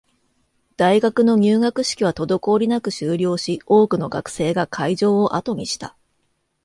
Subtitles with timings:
[0.77, 5.95] 大学の入学式は滞りなく終了し、多くの学生が会場を後にした